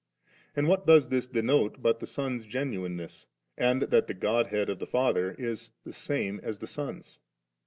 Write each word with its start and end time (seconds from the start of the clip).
And 0.55 0.67
what 0.67 0.87
does 0.87 1.09
this 1.09 1.27
denote 1.27 1.79
but 1.79 1.99
the 1.99 2.07
Son's 2.07 2.45
genuineness, 2.45 3.27
and 3.55 3.83
that 3.83 4.07
the 4.07 4.15
God 4.15 4.47
head 4.47 4.67
of 4.67 4.79
the 4.79 4.87
Father 4.87 5.33
is 5.37 5.73
the 5.83 5.93
same 5.93 6.39
as 6.41 6.57
the 6.57 6.65
Son's 6.65 7.05
7 7.19 7.19